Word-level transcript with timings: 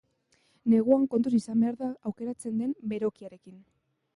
Neguan 0.73 1.03
kontuz 1.11 1.33
izan 1.39 1.61
behar 1.65 1.77
da 1.83 1.91
aukeratzen 2.13 2.57
den 2.63 2.73
berokiarekin. 2.95 3.63